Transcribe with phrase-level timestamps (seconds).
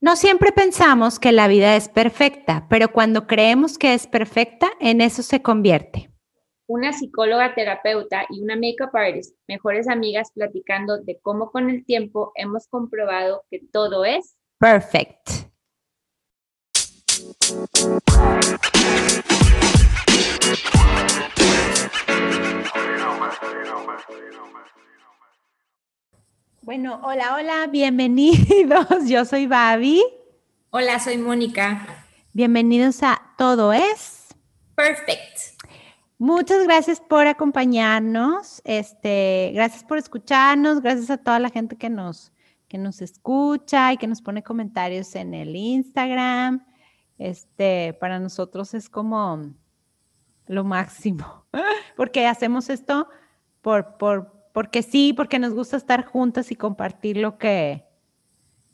[0.00, 5.00] No siempre pensamos que la vida es perfecta, pero cuando creemos que es perfecta, en
[5.00, 6.10] eso se convierte.
[6.66, 12.32] Una psicóloga terapeuta y una makeup artist, mejores amigas platicando de cómo con el tiempo
[12.34, 15.44] hemos comprobado que todo es perfect.
[26.64, 28.86] Bueno, hola, hola, bienvenidos.
[29.06, 30.02] Yo soy Babi.
[30.70, 32.06] Hola, soy Mónica.
[32.32, 34.28] Bienvenidos a Todo es
[34.74, 35.60] Perfect.
[36.16, 38.62] Muchas gracias por acompañarnos.
[38.64, 42.32] Este, gracias por escucharnos, gracias a toda la gente que nos
[42.66, 46.64] que nos escucha y que nos pone comentarios en el Instagram.
[47.18, 49.52] Este, para nosotros es como
[50.46, 51.44] lo máximo,
[51.94, 53.06] porque hacemos esto
[53.60, 57.84] por, por, porque sí, porque nos gusta estar juntas y compartir lo que,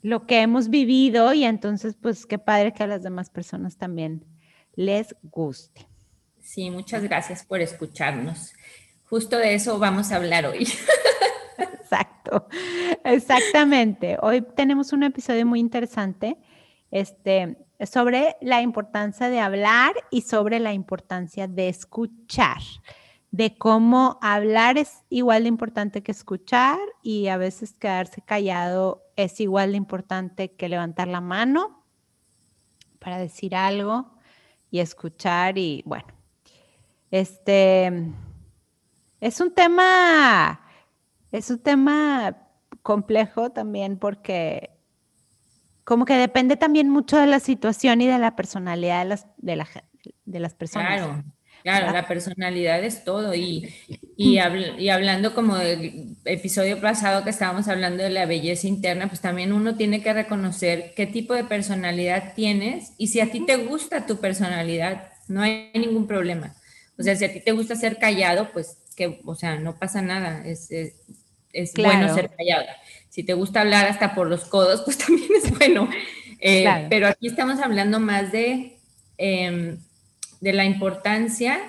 [0.03, 4.23] lo que hemos vivido y entonces pues qué padre que a las demás personas también
[4.75, 5.87] les guste.
[6.39, 8.53] Sí, muchas gracias por escucharnos.
[9.05, 10.67] Justo de eso vamos a hablar hoy.
[11.57, 12.47] Exacto,
[13.03, 14.17] exactamente.
[14.21, 16.37] Hoy tenemos un episodio muy interesante
[16.91, 17.57] este,
[17.91, 22.59] sobre la importancia de hablar y sobre la importancia de escuchar
[23.31, 29.39] de cómo hablar es igual de importante que escuchar y a veces quedarse callado es
[29.39, 31.85] igual de importante que levantar la mano
[32.99, 34.11] para decir algo
[34.69, 36.07] y escuchar y bueno,
[37.09, 38.11] este
[39.21, 40.61] es un tema,
[41.31, 42.37] es un tema
[42.81, 44.71] complejo también porque
[45.85, 49.55] como que depende también mucho de la situación y de la personalidad de las, de
[49.55, 49.67] la,
[50.25, 51.23] de las personas.
[51.63, 53.35] Claro, la personalidad es todo.
[53.35, 53.73] Y,
[54.17, 59.53] y, hablando como del episodio pasado que estábamos hablando de la belleza interna, pues también
[59.53, 64.05] uno tiene que reconocer qué tipo de personalidad tienes y si a ti te gusta
[64.05, 66.55] tu personalidad, no hay ningún problema.
[66.97, 70.01] O sea, si a ti te gusta ser callado, pues que, o sea, no pasa
[70.01, 72.65] nada, es, es, bueno ser callado.
[73.09, 75.89] Si te gusta hablar hasta por los codos, pues también es bueno.
[76.39, 78.77] Eh, pero aquí estamos hablando más de...
[79.17, 79.77] Em,
[80.41, 81.59] de la importancia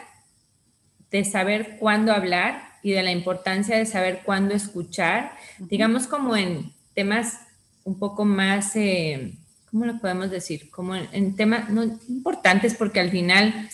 [1.10, 6.72] de saber cuándo hablar y de la importancia de saber cuándo escuchar, digamos como en
[6.94, 7.38] temas
[7.84, 9.34] un poco más, eh,
[9.70, 10.70] ¿cómo lo podemos decir?
[10.70, 13.68] Como en, temas no importantes porque al final,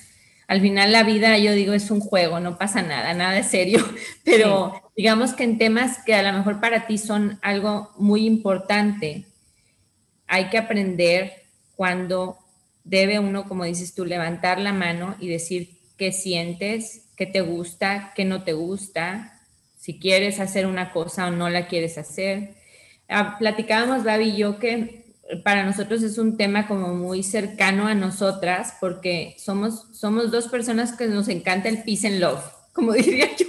[0.46, 3.84] al final la vida, yo digo, es un juego, no pasa nada, nada de serio,
[4.24, 9.26] pero digamos que en temas que a lo mejor para ti son algo muy importante,
[10.26, 11.44] hay que aprender
[11.76, 12.38] cuando
[12.88, 18.12] debe uno, como dices tú, levantar la mano y decir qué sientes, qué te gusta,
[18.16, 19.40] qué no te gusta,
[19.76, 22.54] si quieres hacer una cosa o no la quieres hacer.
[23.08, 25.04] Ah, platicábamos, Babi y yo, que
[25.44, 30.92] para nosotros es un tema como muy cercano a nosotras porque somos, somos dos personas
[30.92, 33.46] que nos encanta el peace and love, como diría yo.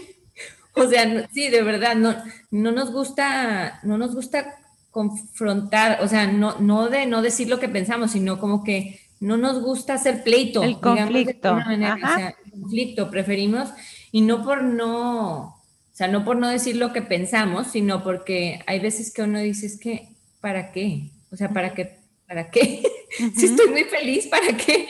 [0.73, 2.15] O sea, sí, de verdad, no,
[2.51, 4.57] no nos gusta, no nos gusta
[4.91, 9.37] confrontar, o sea, no, no de no decir lo que pensamos, sino como que no
[9.37, 10.63] nos gusta hacer pleito.
[10.63, 11.57] El conflicto.
[12.51, 13.69] conflicto, preferimos,
[14.11, 18.61] y no por no, o sea, no por no decir lo que pensamos, sino porque
[18.65, 20.09] hay veces que uno dice, es que,
[20.41, 21.11] ¿para qué?
[21.31, 21.99] O sea, ¿para qué?
[22.27, 22.83] ¿Para qué?
[23.35, 24.87] si estoy muy feliz, ¿para qué?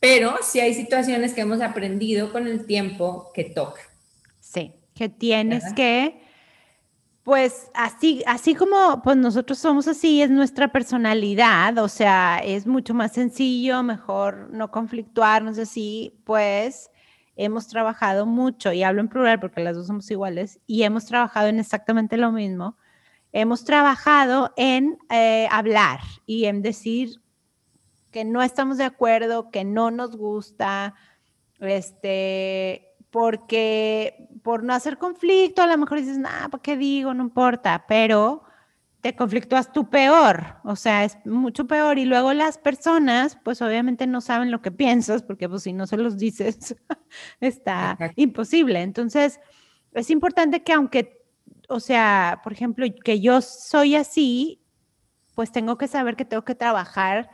[0.00, 3.80] Pero sí hay situaciones que hemos aprendido con el tiempo que toca.
[4.40, 6.27] Sí, que tienes que
[7.28, 12.94] pues así, así como pues nosotros somos así, es nuestra personalidad, o sea, es mucho
[12.94, 16.90] más sencillo, mejor no conflictuarnos así, pues
[17.36, 21.48] hemos trabajado mucho, y hablo en plural porque las dos somos iguales, y hemos trabajado
[21.48, 22.78] en exactamente lo mismo.
[23.32, 27.20] Hemos trabajado en eh, hablar y en decir
[28.10, 30.94] que no estamos de acuerdo, que no nos gusta,
[31.60, 37.12] este, porque por no hacer conflicto, a lo mejor dices, nada, ¿para qué digo?
[37.12, 38.44] No importa, pero
[39.02, 41.98] te conflictúas tú peor, o sea, es mucho peor.
[41.98, 45.86] Y luego las personas, pues obviamente no saben lo que piensas, porque pues si no
[45.86, 46.74] se los dices,
[47.40, 48.80] está imposible.
[48.80, 49.38] Entonces,
[49.92, 51.26] es importante que aunque,
[51.68, 54.64] o sea, por ejemplo, que yo soy así,
[55.34, 57.28] pues tengo que saber que tengo que trabajar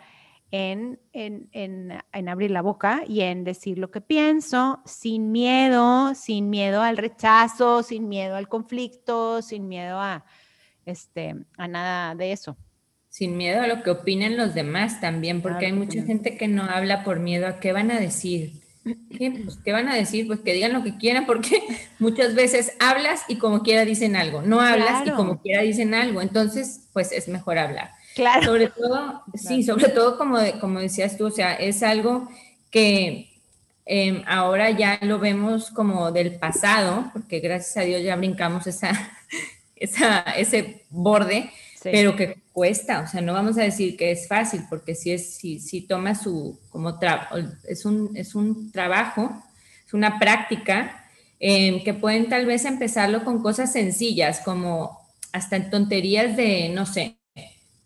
[0.54, 6.80] en, en, abrir la boca y en decir lo que pienso sin miedo, sin miedo
[6.80, 10.24] al rechazo, sin miedo al conflicto, sin miedo a,
[10.86, 12.56] este, a nada de eso.
[13.08, 16.62] Sin miedo a lo que opinen los demás también, porque hay mucha gente que no
[16.62, 18.52] habla por miedo a qué van a decir.
[19.16, 20.26] ¿Qué, pues, ¿Qué, van a decir?
[20.28, 21.62] Pues que digan lo que quieran, porque
[21.98, 26.22] muchas veces hablas y como quiera dicen algo, no hablas y como quiera dicen algo,
[26.22, 27.90] entonces pues es mejor hablar.
[28.14, 28.44] Claro.
[28.44, 32.28] Sobre todo, sí, sobre todo como, como decías tú, o sea, es algo
[32.70, 33.28] que
[33.84, 38.92] em, ahora ya lo vemos como del pasado, porque gracias a Dios ya brincamos esa,
[39.76, 41.50] esa, ese borde,
[41.82, 45.34] pero que cuesta, o sea, no vamos a decir que es fácil, porque si es,
[45.34, 46.98] si, si toma su, como
[47.68, 49.42] es un, es un trabajo,
[49.86, 51.04] es una práctica,
[51.40, 54.98] em, que pueden tal vez empezarlo con cosas sencillas, como
[55.32, 57.18] hasta en tonterías de, no sé,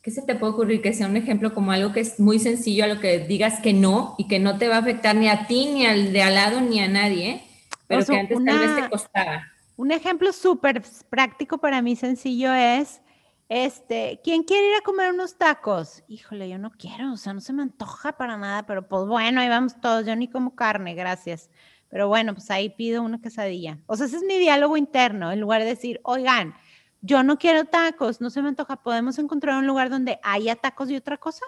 [0.08, 0.80] ¿qué se te puede ocurrir?
[0.80, 3.74] Que sea un ejemplo como algo que es muy sencillo a lo que digas que
[3.74, 6.34] no y que no te va a afectar ni a ti, ni al de al
[6.34, 7.42] lado, ni a nadie,
[7.86, 9.42] pero que antes tal vez te costaba.
[9.76, 13.02] Un ejemplo súper práctico para mí sencillo es
[13.50, 16.02] este, ¿quién quiere ir a comer unos tacos?
[16.08, 19.42] Híjole, yo no quiero, o sea, no se me antoja para nada, pero pues bueno,
[19.42, 21.50] ahí vamos todos, yo ni como carne, gracias.
[21.90, 23.78] Pero bueno, pues ahí pido una quesadilla.
[23.86, 26.54] O sea, ese es mi diálogo interno, en lugar de decir, oigan,
[27.00, 30.90] yo no quiero tacos, no se me antoja, ¿podemos encontrar un lugar donde haya tacos
[30.90, 31.44] y otra cosa?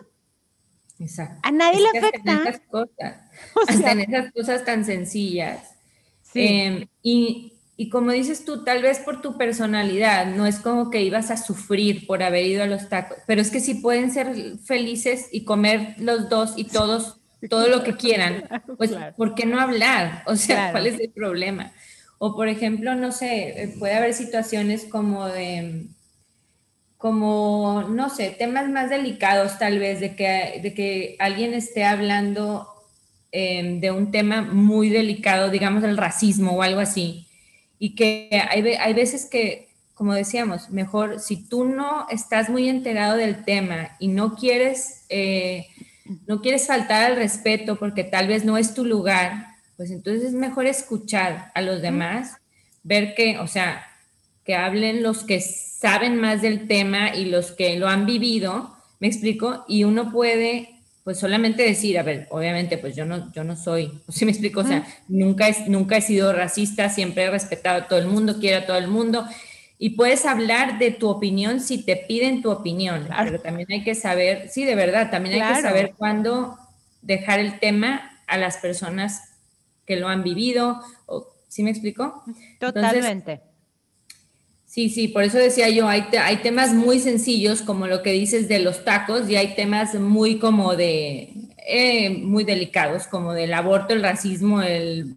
[0.99, 1.41] Exacto.
[1.43, 2.33] A nadie le afecta.
[2.33, 3.17] Hasta en esas cosas,
[3.69, 5.77] hasta en esas cosas tan sencillas.
[6.23, 6.47] Sí.
[6.47, 11.01] Em, y y como dices tú, tal vez por tu personalidad, no es como que
[11.01, 14.59] ibas a sufrir por haber ido a los tacos, pero es que si pueden ser
[14.63, 18.45] felices y comer los dos y todos todo lo que quieran,
[18.77, 20.25] pues ¿por qué no hablar?
[20.27, 21.73] O sea, ¿cuál es el problema?
[22.23, 25.87] O por ejemplo, no sé, eh, puede haber situaciones como de,
[26.99, 32.69] como, no sé, temas más delicados tal vez, de que, de que alguien esté hablando
[33.33, 37.27] em, de un tema muy delicado, digamos el racismo o algo así
[37.81, 43.17] y que hay, hay veces que, como decíamos, mejor si tú no estás muy enterado
[43.17, 45.67] del tema y no quieres, eh,
[46.27, 49.50] no quieres faltar al respeto porque tal vez no es tu lugar,
[49.81, 52.37] pues entonces es mejor escuchar a los demás,
[52.83, 53.83] ver que, o sea,
[54.45, 59.07] que hablen los que saben más del tema y los que lo han vivido, me
[59.07, 63.57] explico, y uno puede pues solamente decir, a ver, obviamente, pues yo no, yo no
[63.57, 64.61] soy, ¿sí me explico?
[64.61, 68.39] O sea, nunca, es, nunca he sido racista, siempre he respetado a todo el mundo,
[68.39, 69.27] quiero a todo el mundo.
[69.79, 73.95] Y puedes hablar de tu opinión si te piden tu opinión, pero también hay que
[73.95, 76.59] saber, sí, de verdad, también hay que saber cuándo
[77.01, 79.30] dejar el tema a las personas
[79.91, 82.23] que lo han vivido, o, ¿sí me explico?
[82.61, 83.41] Totalmente.
[84.65, 88.47] Sí, sí, por eso decía yo, hay, hay temas muy sencillos como lo que dices
[88.47, 91.33] de los tacos y hay temas muy como de,
[91.67, 95.17] eh, muy delicados como del aborto, el racismo, el,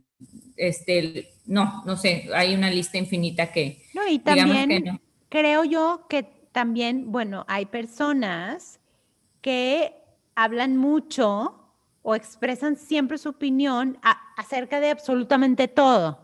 [0.57, 3.83] este, no, no sé, hay una lista infinita que...
[3.93, 4.99] No, y también
[5.29, 8.79] creo yo que también, bueno, hay personas
[9.39, 9.93] que
[10.33, 11.59] hablan mucho
[12.01, 13.99] o expresan siempre su opinión
[14.37, 16.19] acerca de absolutamente todo.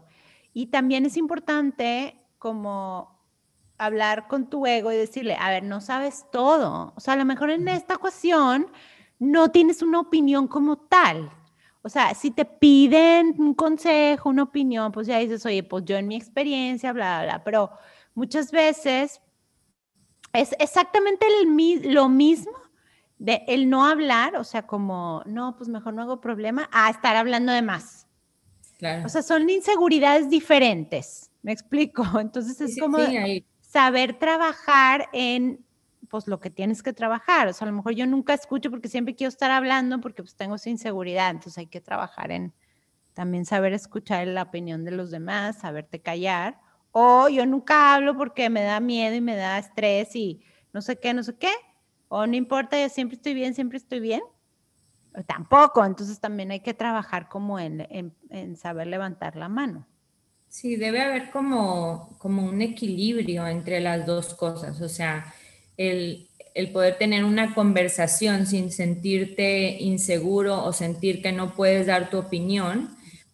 [0.54, 3.20] Y también es importante como
[3.78, 6.94] hablar con tu ego y decirle, a ver, no sabes todo.
[6.96, 8.68] O sea, a lo mejor en esta ocasión
[9.20, 11.32] no tienes una opinión como tal.
[11.82, 15.98] O sea, si te piden un consejo, una opinión, pues ya dices, oye, pues yo
[15.98, 17.44] en mi experiencia, bla, bla, bla.
[17.44, 17.72] Pero
[18.14, 19.22] muchas veces
[20.34, 22.52] es exactamente el, lo mismo
[23.20, 27.16] de el no hablar, o sea, como, no, pues mejor no hago problema, a estar
[27.16, 28.08] hablando de más.
[28.78, 29.06] Claro.
[29.06, 31.30] O sea, son inseguridades diferentes.
[31.42, 32.04] ¿Me explico?
[32.20, 32.98] Entonces es como
[33.62, 35.64] saber trabajar en
[36.10, 37.48] pues lo que tienes que trabajar.
[37.50, 40.36] O sea, a lo mejor yo nunca escucho porque siempre quiero estar hablando porque pues
[40.36, 41.30] tengo esa inseguridad.
[41.30, 42.54] Entonces hay que trabajar en
[43.14, 46.60] también saber escuchar la opinión de los demás, saberte callar.
[46.92, 50.42] O yo nunca hablo porque me da miedo y me da estrés y
[50.74, 51.52] no sé qué, no sé qué.
[52.10, 54.22] O no importa, yo siempre estoy bien, siempre estoy bien.
[55.28, 55.86] tampoco.
[55.86, 57.88] Entonces también hay que trabajar como en,
[58.30, 59.88] en saber levantar la mano.
[60.48, 65.34] Sí, debe haber como, como un equilibrio entre las dos cosas, o sea,
[65.78, 72.10] el, el poder tener una conversación sin sentirte inseguro o sentir que no puedes dar
[72.10, 72.90] tu opinión,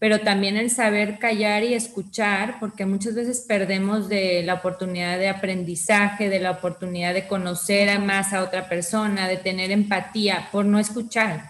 [0.05, 5.29] pero también el saber callar y escuchar, porque muchas veces perdemos de la oportunidad de
[5.29, 10.77] aprendizaje, de la oportunidad de conocer más a otra persona, de tener empatía por no
[10.77, 11.49] escuchar.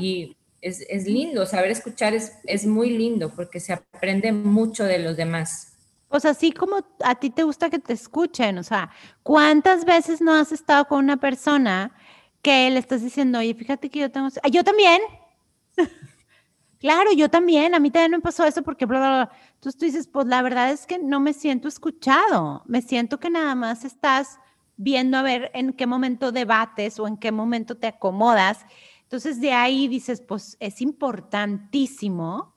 [0.00, 5.16] Y es, lindo, saber escuchar es, es muy lindo porque se aprende mucho de los
[5.16, 5.74] demás.
[6.08, 8.90] O sea, así como a ti te gusta que te escuchen, o sea,
[9.22, 11.92] ¿cuántas veces no has estado con una persona
[12.42, 14.26] que le estás diciendo, oye, fíjate que yo tengo...
[14.42, 15.00] Ah, yo también.
[16.80, 17.74] Claro, yo también.
[17.74, 19.30] A mí también me pasó eso porque, bla, bla, bla.
[19.54, 22.64] Entonces tú dices, pues la verdad es que no me siento escuchado.
[22.66, 24.40] Me siento que nada más estás
[24.76, 28.64] viendo a ver en qué momento debates o en qué momento te acomodas
[29.10, 32.54] entonces de ahí dices, pues es importantísimo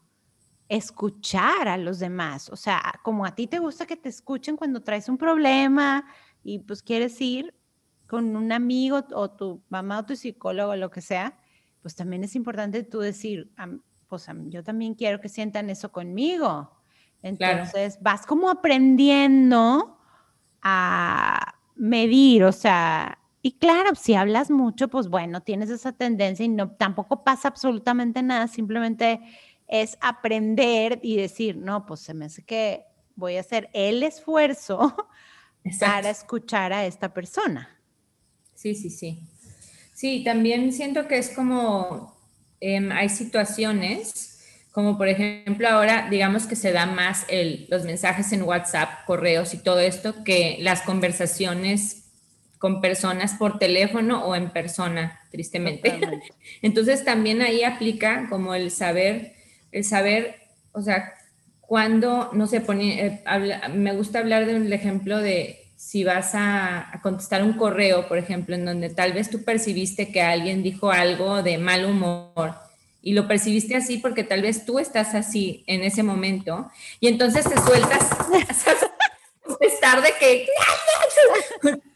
[0.69, 2.47] escuchar a los demás.
[2.49, 6.05] O sea, como a ti te gusta que te escuchen cuando traes un problema
[6.43, 7.55] y pues quieres ir,
[8.05, 11.39] con un amigo o tu mamá o tu psicólogo, lo que sea,
[11.81, 13.51] pues también es importante tú decir,
[14.13, 16.69] pues yo también quiero que sientan eso conmigo.
[17.23, 19.97] Entonces vas como aprendiendo
[20.61, 26.49] a medir, o sea, y claro, si hablas mucho, pues bueno, tienes esa tendencia y
[26.49, 29.19] no tampoco pasa absolutamente nada, simplemente
[29.67, 34.95] es aprender y decir, no, pues se me hace que voy a hacer el esfuerzo
[35.79, 37.67] para escuchar a esta persona.
[38.53, 39.27] Sí, sí, sí.
[39.95, 42.13] Sí, también siento que es como,
[42.63, 44.39] em, hay situaciones,
[44.71, 49.53] como por ejemplo ahora, digamos que se da más el, los mensajes en WhatsApp, correos
[49.53, 52.03] y todo esto, que las conversaciones
[52.63, 55.99] con personas por teléfono o en persona, tristemente.
[56.61, 59.33] Entonces también ahí aplica como el saber,
[59.73, 60.37] el saber,
[60.71, 61.13] o sea,
[61.59, 63.21] cuando, no se pone, eh,
[63.73, 68.55] me gusta hablar de un ejemplo de si vas a, contestar un correo, por ejemplo,
[68.55, 72.55] en donde tal vez tú percibiste que alguien dijo algo de mal humor
[73.01, 76.71] y lo percibiste así porque tal vez tú estás así en ese momento
[77.01, 78.09] y entonces te sueltas
[79.59, 80.47] es tarde que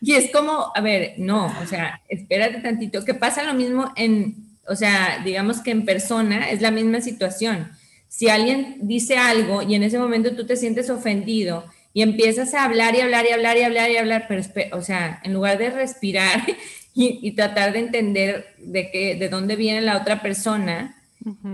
[0.01, 4.35] y es como, a ver, no, o sea, espérate tantito, que pasa lo mismo en,
[4.67, 7.71] o sea, digamos que en persona es la misma situación.
[8.09, 11.65] Si alguien dice algo y en ese momento tú te sientes ofendido
[11.97, 14.43] y empiezas a hablar y hablar y hablar y hablar y hablar, pero,
[14.77, 16.43] o sea, en lugar de respirar
[16.93, 20.95] y, tratar de entender de, qué, de dónde viene la otra persona,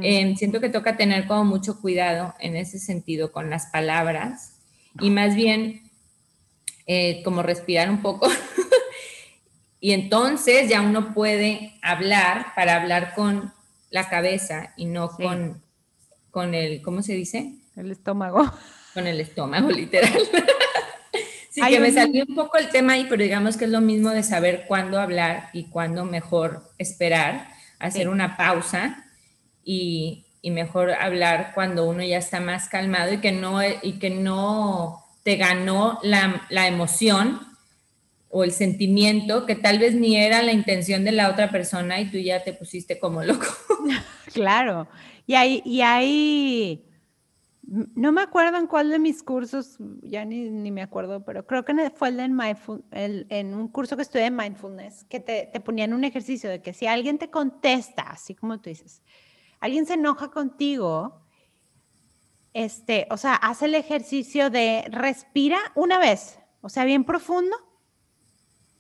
[0.01, 4.57] em, siento que toca tener como mucho cuidado en ese sentido con las palabras
[4.99, 5.89] y más bien
[6.87, 8.27] eh, como respirar un poco.
[9.79, 13.53] y entonces ya uno puede hablar para hablar con
[13.91, 15.63] la cabeza y no con,
[16.31, 17.53] con el, ¿cómo se dice?
[17.77, 18.51] El estómago
[18.93, 20.19] con el estómago, literal.
[21.49, 24.09] sí, que me salió un poco el tema ahí, pero digamos que es lo mismo
[24.09, 27.47] de saber cuándo hablar y cuándo mejor esperar,
[27.79, 29.05] hacer una pausa
[29.63, 34.09] y, y, mejor hablar cuando uno ya está más calmado y que no, y que
[34.09, 37.39] no te ganó la, la emoción
[38.29, 42.09] o el sentimiento que tal vez ni era la intención de la otra persona y
[42.09, 43.45] tú ya te pusiste como loco.
[44.33, 44.87] claro.
[45.27, 46.83] Y hay, y hay
[47.95, 51.91] no me acuerdo en cuál de mis cursos, ya ni, me acuerdo, pero creo que
[51.95, 55.93] fue el, en, mindful, en un curso que estudié de mindfulness, que te, te ponían
[55.93, 59.01] un ejercicio de que si alguien te contesta, así como tú dices,
[59.59, 61.21] alguien se enoja contigo,
[62.53, 67.55] este, o sea, haz el ejercicio de respira una vez, o sea, bien profundo,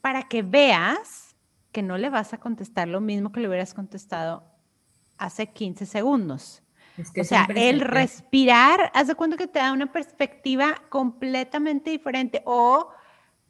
[0.01, 1.35] para que veas
[1.71, 4.43] que no le vas a contestar lo mismo que le hubieras contestado
[5.17, 6.62] hace 15 segundos
[6.97, 12.41] o sea, el respirar, haz de cuenta que te da una perspectiva completamente diferente.
[12.45, 12.89] O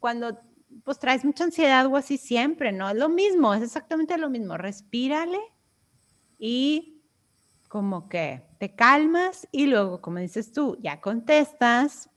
[0.00, 0.38] cuando
[0.82, 2.88] pues traes mucha ansiedad o así siempre, ¿no?
[2.88, 4.56] Es lo mismo, es exactamente lo mismo.
[4.56, 5.38] Respírale
[6.38, 7.02] y
[7.68, 12.10] como que te calmas y luego, como dices tú, ya contestas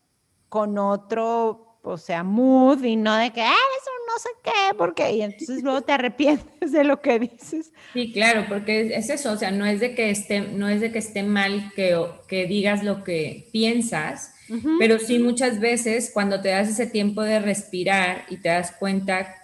[0.49, 5.11] con otro o sea, mood y no de que, ah, eso no sé qué, porque,
[5.11, 7.71] y entonces luego te arrepientes de lo que dices.
[7.93, 10.91] Sí, claro, porque es eso, o sea, no es de que esté, no es de
[10.91, 14.33] que esté mal que, que digas lo que piensas,
[14.79, 19.35] pero sí muchas veces cuando te das ese tiempo de respirar y te das cuenta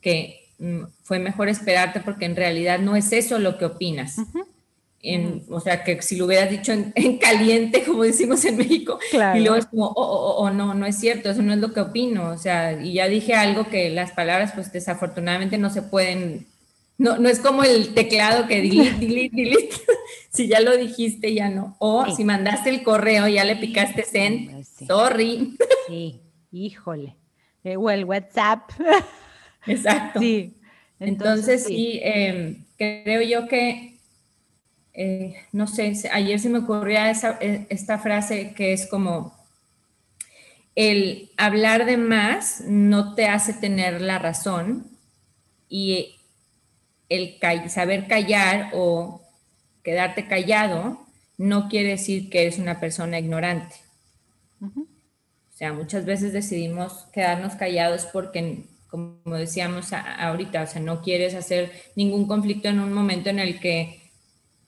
[0.00, 4.18] que mm, fue mejor esperarte porque en realidad no es eso lo que opinas
[5.48, 9.56] o sea, que si lo hubieras dicho en, caliente, como decimos en México, y luego
[9.56, 12.30] es como, oh, oh, oh, no, no es cierto, eso no es lo que opino,
[12.30, 16.46] o sea, y ya dije algo que las palabras, pues desafortunadamente no se pueden,
[16.98, 19.76] no, no es como el teclado que delete, delete, delete,
[20.30, 24.64] si ya lo dijiste, ya no, o si mandaste el correo, ya le picaste send,
[24.86, 25.56] sorry.
[25.88, 26.20] Sí,
[26.52, 27.16] híjole,
[27.64, 28.70] eh, o el WhatsApp.
[29.66, 30.20] Exacto.
[30.20, 30.54] Sí.
[31.00, 33.91] Entonces, sí, em, creo yo que
[34.94, 39.34] eh, no sé, ayer se me ocurría e, esta frase que es como,
[40.74, 44.86] el hablar de más no te hace tener la razón
[45.68, 46.16] y
[47.08, 49.22] el saber callar o
[49.82, 51.04] quedarte callado
[51.36, 53.76] no quiere decir que eres una persona ignorante.
[54.60, 61.34] O sea, muchas veces decidimos quedarnos callados porque, como decíamos ahorita, o sea, no quieres
[61.34, 64.01] hacer ningún conflicto en un momento en el que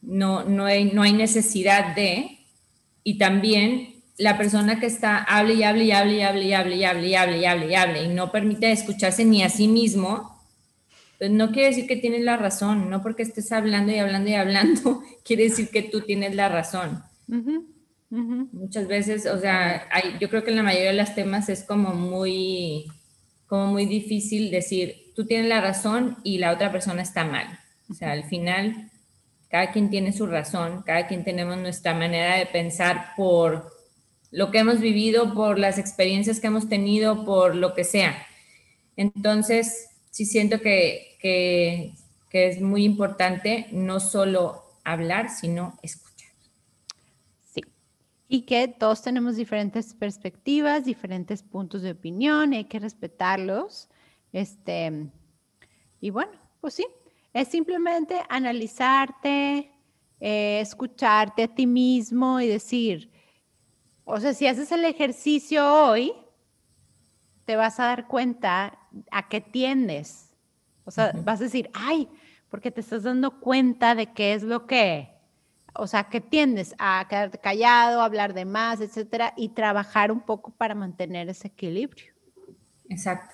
[0.07, 2.39] no, no, hay, no hay necesidad de,
[3.03, 6.77] y también la persona que está hable y hable y hable y hable y hable
[6.77, 9.67] y hable y hable y hable y hable y no permite escucharse ni a sí
[9.67, 10.41] mismo,
[11.19, 14.35] pues no quiere decir que tienes la razón, no porque estés hablando y hablando y
[14.35, 17.03] hablando, quiere decir que tú tienes la razón.
[18.11, 19.89] Muchas veces, o sea,
[20.21, 22.87] yo creo que en la mayoría de los temas es como muy,
[23.47, 27.59] como muy difícil decir, tú tienes la razón y la otra persona está mal.
[27.91, 28.91] O sea, al final,
[29.55, 33.73] cada quien tiene su razón, cada quien tenemos nuestra manera de pensar por
[34.33, 38.27] lo que hemos vivido, por las experiencias que hemos tenido, por lo que sea.
[38.97, 41.95] Entonces, sí siento que, que,
[42.33, 46.31] es muy importante no solo hablar, sino escuchar.
[47.53, 47.63] Sí.
[48.27, 53.89] Y que todos tenemos diferentes perspectivas, diferentes puntos de opinión, hay que respetarlos.
[54.33, 55.13] Este,
[56.01, 56.87] y bueno, pues sí,
[57.35, 59.73] es simplemente analizarte,
[60.21, 63.11] eh, escucharte a ti mismo y decir,
[64.05, 66.13] o sea, si haces el ejercicio hoy,
[67.45, 68.79] te vas a dar cuenta
[69.11, 70.31] a qué tiendes.
[70.85, 72.09] O sea, vas a decir, ay,
[72.49, 75.11] porque te estás dando cuenta de qué es lo que,
[75.75, 80.53] o sea, que tiendes a quedarte callado, hablar de más, etcétera, y trabajar un poco
[80.53, 82.15] para mantener ese equilibrio.
[82.89, 83.34] Exacto.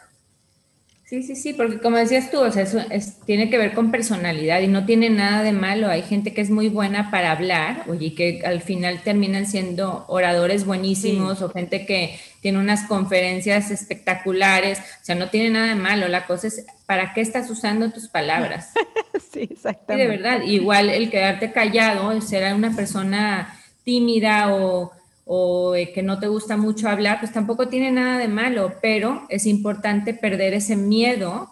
[1.10, 2.78] Sí, sí, sí, porque como decías tú, o sea, eso
[3.26, 5.88] tiene que ver con personalidad y no tiene nada de malo.
[5.88, 10.64] Hay gente que es muy buena para hablar, oye, que al final terminan siendo oradores
[10.64, 14.78] buenísimos o gente que tiene unas conferencias espectaculares.
[14.78, 16.06] O sea, no tiene nada de malo.
[16.06, 18.70] La cosa es, ¿para qué estás usando tus palabras?
[19.32, 19.96] sí, exactamente.
[19.96, 24.92] de verdad, igual el quedarte callado, el ser una persona tímida o
[25.32, 29.26] o eh, que no te gusta mucho hablar, pues tampoco tiene nada de malo, pero
[29.28, 31.48] es importante perder ese miedo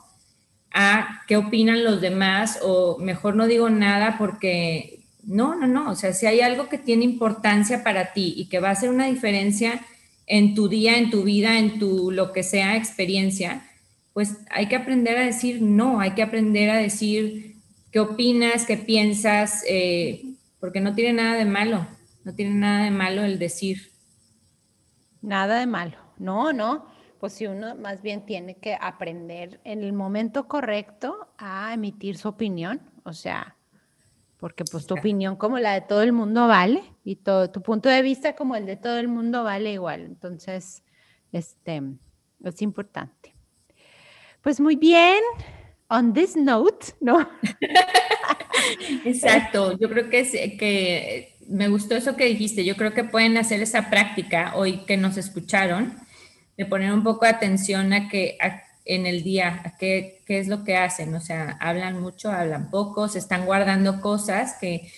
[0.73, 5.94] a qué opinan los demás o mejor no digo nada porque no, no, no, o
[5.94, 9.06] sea, si hay algo que tiene importancia para ti y que va a hacer una
[9.06, 9.80] diferencia
[10.26, 13.62] en tu día, en tu vida, en tu lo que sea experiencia,
[14.12, 17.54] pues hay que aprender a decir no, hay que aprender a decir
[17.92, 20.25] qué opinas, qué piensas, eh,
[20.58, 21.87] porque no tiene nada de malo.
[22.28, 23.90] No tiene nada de malo el decir.
[25.23, 25.97] Nada de malo.
[26.18, 26.85] No, no.
[27.18, 32.28] Pues si uno más bien tiene que aprender en el momento correcto a emitir su
[32.28, 33.56] opinión, o sea,
[34.37, 37.88] porque pues tu opinión como la de todo el mundo vale y todo tu punto
[37.88, 40.03] de vista como el de todo el mundo vale igual.
[40.03, 40.83] Entonces,
[41.33, 41.83] este
[42.44, 43.35] es importante.
[44.42, 45.22] Pues muy bien.
[45.88, 47.26] On this note, ¿no?
[49.07, 49.79] Exacto.
[49.79, 52.64] Yo creo que es que me gustó eso que dijiste.
[52.64, 55.96] Yo creo que pueden hacer esa práctica hoy que nos escucharon,
[56.56, 58.37] de poner un poco de atención a que
[58.84, 61.14] en el día, a qué, qué, es lo que hacen.
[61.14, 64.90] O sea, hablan mucho, hablan poco, se están guardando cosas que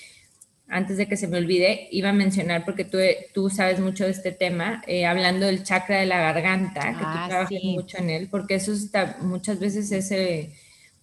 [0.70, 2.98] antes de que se me olvide, iba a mencionar porque tú,
[3.34, 7.04] tú sabes mucho de este tema, eh, hablando del chakra de la garganta, que tú
[7.04, 10.54] ah, trabajas mucho en él, porque eso está, muchas veces ese,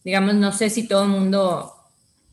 [0.05, 1.76] digamos, no sé si todo el mundo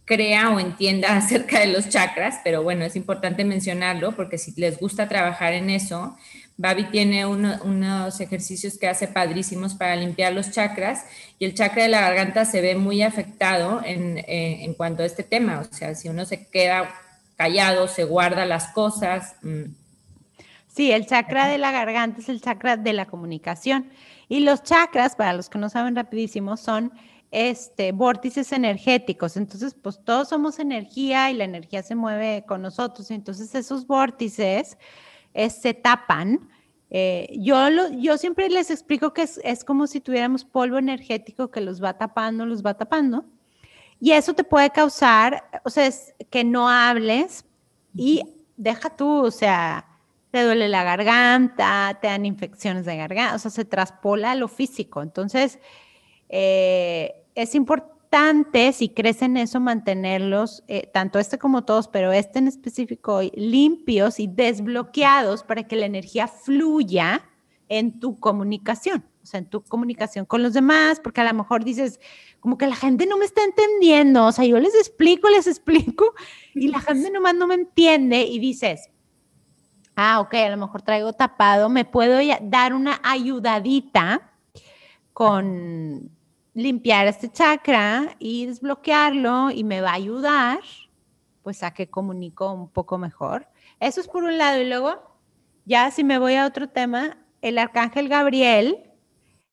[0.05, 4.79] crea o entienda acerca de los chakras, pero bueno, es importante mencionarlo porque si les
[4.79, 6.17] gusta trabajar en eso,
[6.57, 11.05] Babi tiene unos ejercicios que hace padrísimos para limpiar los chakras
[11.41, 15.07] y el chakra de la garganta se ve muy afectado en, eh, en cuanto a
[15.07, 16.95] este tema, o sea, si uno se queda
[17.37, 19.35] callado, se guarda las cosas.
[19.43, 19.75] Mm.
[20.69, 23.91] Sí, el chakra de la garganta es el chakra de la comunicación
[24.29, 26.93] y los chakras, para los que no saben rapidísimo, son
[27.35, 29.37] este, vórtices energéticos.
[29.37, 33.11] Entonces, pues todos somos energía y la energía se mueve con nosotros.
[33.11, 34.79] Entonces, esos vórtices
[35.35, 36.49] eh, se tapan.
[36.91, 41.51] Eh, yo, lo, yo siempre les explico que es, es, como si tuviéramos polvo energético
[41.51, 43.25] que los va tapando, los va tapando.
[43.99, 47.47] Y eso te puede causar, o sea, es que no hables
[47.97, 48.23] y
[48.57, 49.89] deja tú, o sea,
[50.31, 54.47] te duele la garganta, te dan infecciones de garganta, o sea, se traspola a lo
[54.47, 55.03] físico.
[55.03, 55.59] Entonces,
[56.29, 62.39] eh, es importante, si crees en eso, mantenerlos, eh, tanto este como todos, pero este
[62.39, 67.29] en específico, limpios y desbloqueados para que la energía fluya
[67.69, 71.65] en tu comunicación, o sea, en tu comunicación con los demás, porque a lo mejor
[71.65, 71.99] dices,
[72.41, 76.15] como que la gente no me está entendiendo, o sea, yo les explico, les explico,
[76.55, 78.91] y la gente nomás no me entiende y dices,
[79.97, 84.31] ah, ok, a lo mejor traigo tapado, me puedo dar una ayudadita
[85.13, 86.11] con
[86.55, 90.61] limpiar este chakra y desbloquearlo y me va a ayudar
[91.43, 93.47] pues a que comunico un poco mejor.
[93.79, 94.63] Eso es por un lado.
[94.63, 95.19] Y luego
[95.67, 98.79] ya si me voy a otro tema, el arcángel Gabriel,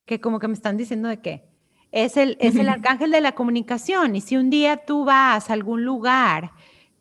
[0.05, 1.49] que como que me están diciendo de qué,
[1.91, 4.15] es el, es el arcángel de la comunicación.
[4.15, 6.51] Y si un día tú vas a algún lugar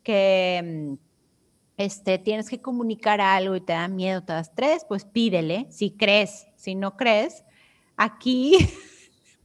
[0.03, 0.93] que mm,
[1.77, 5.91] este, tienes que comunicar algo y te da miedo, te da estrés, pues pídele, si
[5.91, 7.45] crees, si no crees,
[7.95, 8.57] aquí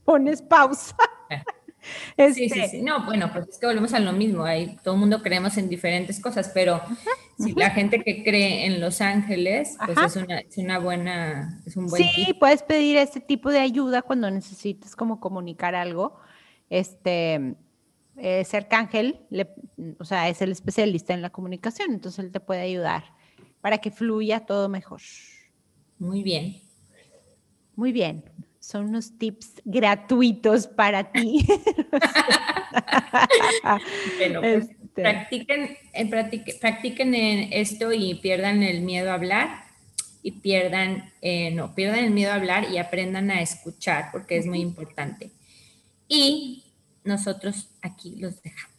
[0.06, 0.96] pones pausa.
[2.18, 2.82] Sí, sí, este sí.
[2.82, 4.42] No, bueno, pues es que volvemos a lo mismo.
[4.42, 6.80] Ahí todo el mundo creemos en diferentes cosas, pero
[7.38, 11.76] Si la gente que cree en los ángeles, pues es una, es una, buena, es
[11.76, 16.18] un buen Sí, puedes pedir este tipo de ayuda cuando necesites como comunicar algo.
[16.70, 17.34] Este,
[18.16, 19.20] eh, ese arcángel,
[19.98, 23.04] o sea, es el especialista en la comunicación, entonces él te puede ayudar
[23.60, 25.02] para que fluya todo mejor.
[25.98, 26.56] Muy bien.
[27.74, 28.24] Muy bien.
[28.66, 31.46] Son unos tips gratuitos para ti.
[34.18, 35.02] bueno, pues este.
[35.02, 39.66] practiquen, en practiquen en esto y pierdan el miedo a hablar
[40.20, 44.46] y pierdan, eh, no, pierdan el miedo a hablar y aprendan a escuchar porque es
[44.46, 45.30] muy importante.
[46.08, 46.64] Y
[47.04, 48.74] nosotros aquí los dejamos.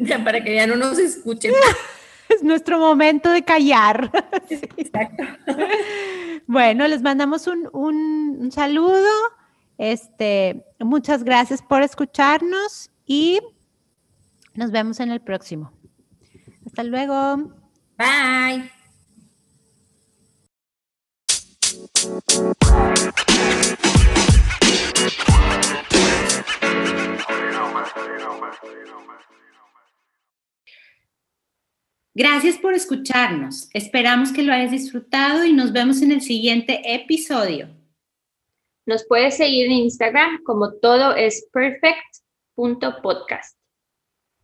[0.08, 1.52] ya para que ya no nos escuchen.
[2.28, 4.10] Es nuestro momento de callar.
[4.76, 5.22] Exacto.
[6.46, 9.08] Bueno, les mandamos un, un saludo.
[9.78, 13.40] Este, muchas gracias por escucharnos y
[14.54, 15.72] nos vemos en el próximo.
[16.66, 17.52] Hasta luego.
[17.98, 18.70] Bye.
[32.18, 33.68] Gracias por escucharnos.
[33.74, 37.68] Esperamos que lo hayas disfrutado y nos vemos en el siguiente episodio.
[38.86, 43.58] Nos puedes seguir en Instagram como todo es perfect.podcast.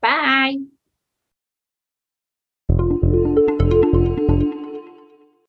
[0.03, 0.72] Bye.